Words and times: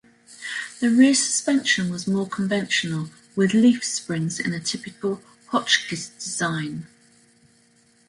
The 0.79 0.89
rear 0.89 1.13
suspension 1.13 1.91
was 1.91 2.07
more 2.07 2.27
conventional, 2.27 3.11
with 3.35 3.53
leaf 3.53 3.83
springs 3.83 4.39
in 4.39 4.51
a 4.51 4.59
typical 4.59 5.21
Hotchkiss 5.49 6.09
design. 6.09 6.87